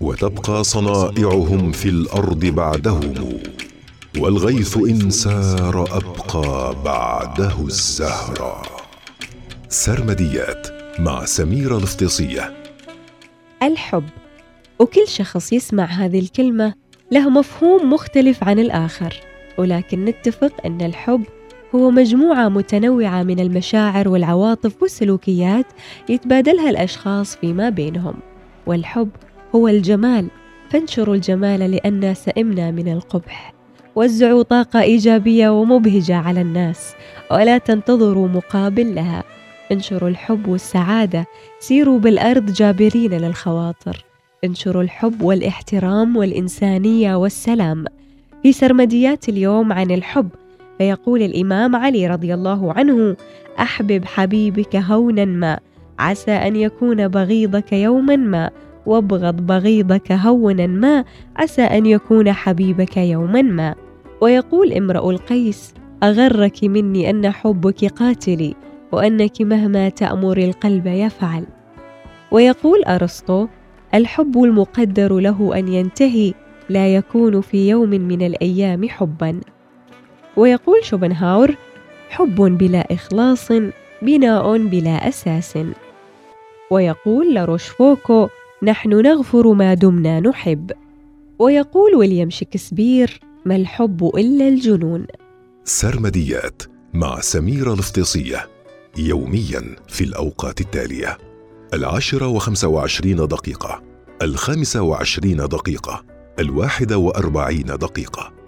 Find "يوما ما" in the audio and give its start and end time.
57.72-58.50, 62.96-63.74